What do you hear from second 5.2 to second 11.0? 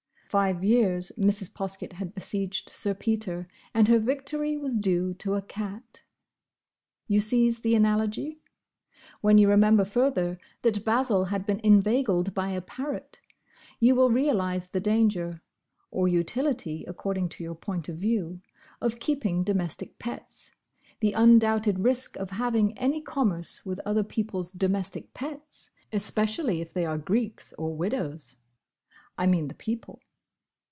a cat. You seize the analogy? When you remember, further, that